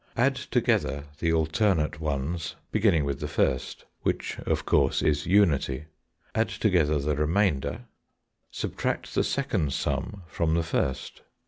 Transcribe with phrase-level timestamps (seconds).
[0.17, 5.85] Add together the alternate ones beginning with the first, which, of course, is unity.
[6.33, 7.85] Add together the remainder.
[8.49, 11.21] Subtract the second sum from the first.